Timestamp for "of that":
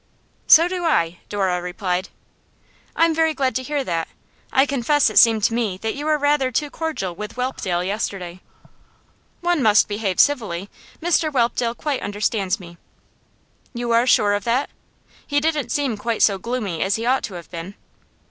14.33-14.71